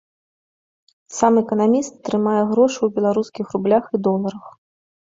[1.17, 4.45] Сам эканаміст трымае грошы ў беларускіх рублях і доларах.